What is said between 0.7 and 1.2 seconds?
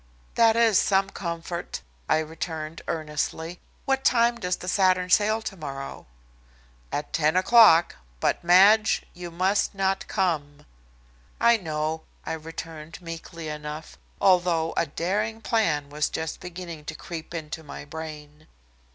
some